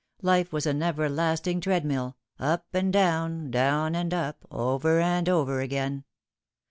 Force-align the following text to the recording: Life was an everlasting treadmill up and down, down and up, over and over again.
Life 0.23 0.51
was 0.51 0.65
an 0.65 0.81
everlasting 0.81 1.61
treadmill 1.61 2.17
up 2.39 2.65
and 2.73 2.91
down, 2.91 3.51
down 3.51 3.93
and 3.93 4.11
up, 4.15 4.47
over 4.49 4.99
and 4.99 5.29
over 5.29 5.61
again. 5.61 6.05